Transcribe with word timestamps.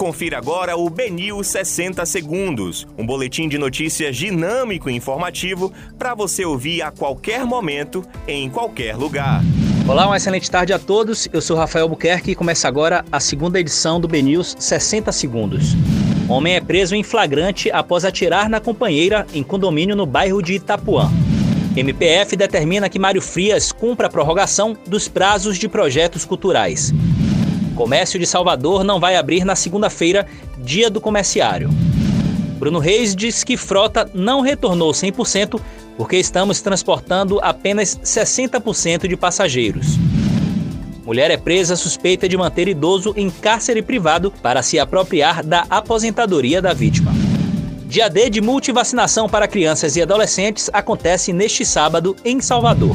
Confira 0.00 0.38
agora 0.38 0.78
o 0.78 0.88
Benil 0.88 1.44
60 1.44 2.06
Segundos, 2.06 2.88
um 2.96 3.04
boletim 3.04 3.50
de 3.50 3.58
notícias 3.58 4.16
dinâmico 4.16 4.88
e 4.88 4.96
informativo 4.96 5.70
para 5.98 6.14
você 6.14 6.42
ouvir 6.42 6.80
a 6.80 6.90
qualquer 6.90 7.44
momento, 7.44 8.02
em 8.26 8.48
qualquer 8.48 8.96
lugar. 8.96 9.42
Olá, 9.86 10.06
uma 10.06 10.16
excelente 10.16 10.50
tarde 10.50 10.72
a 10.72 10.78
todos. 10.78 11.28
Eu 11.30 11.42
sou 11.42 11.54
Rafael 11.54 11.86
Buquerque 11.86 12.30
e 12.30 12.34
começa 12.34 12.66
agora 12.66 13.04
a 13.12 13.20
segunda 13.20 13.60
edição 13.60 14.00
do 14.00 14.08
BNews 14.08 14.56
60 14.58 15.12
Segundos. 15.12 15.76
Homem 16.30 16.54
é 16.54 16.62
preso 16.62 16.94
em 16.94 17.02
flagrante 17.02 17.70
após 17.70 18.02
atirar 18.02 18.48
na 18.48 18.58
companheira 18.58 19.26
em 19.34 19.42
condomínio 19.42 19.94
no 19.94 20.06
bairro 20.06 20.40
de 20.40 20.54
Itapuã. 20.54 21.10
MPF 21.76 22.36
determina 22.36 22.88
que 22.88 22.98
Mário 22.98 23.20
Frias 23.20 23.70
cumpra 23.70 24.06
a 24.06 24.10
prorrogação 24.10 24.74
dos 24.86 25.08
prazos 25.08 25.58
de 25.58 25.68
projetos 25.68 26.24
culturais. 26.24 26.90
Comércio 27.80 28.20
de 28.20 28.26
Salvador 28.26 28.84
não 28.84 29.00
vai 29.00 29.16
abrir 29.16 29.42
na 29.42 29.56
segunda-feira, 29.56 30.26
dia 30.58 30.90
do 30.90 31.00
comerciário. 31.00 31.70
Bruno 32.58 32.78
Reis 32.78 33.16
diz 33.16 33.42
que 33.42 33.56
frota 33.56 34.10
não 34.12 34.42
retornou 34.42 34.92
100% 34.92 35.58
porque 35.96 36.18
estamos 36.18 36.60
transportando 36.60 37.40
apenas 37.42 37.98
60% 38.04 39.08
de 39.08 39.16
passageiros. 39.16 39.96
Mulher 41.06 41.30
é 41.30 41.38
presa 41.38 41.74
suspeita 41.74 42.28
de 42.28 42.36
manter 42.36 42.68
idoso 42.68 43.14
em 43.16 43.30
cárcere 43.30 43.80
privado 43.80 44.30
para 44.42 44.62
se 44.62 44.78
apropriar 44.78 45.42
da 45.42 45.64
aposentadoria 45.70 46.60
da 46.60 46.74
vítima. 46.74 47.12
Dia 47.86 48.10
D 48.10 48.28
de 48.28 48.42
multivacinação 48.42 49.26
para 49.26 49.48
crianças 49.48 49.96
e 49.96 50.02
adolescentes 50.02 50.68
acontece 50.70 51.32
neste 51.32 51.64
sábado 51.64 52.14
em 52.26 52.42
Salvador. 52.42 52.94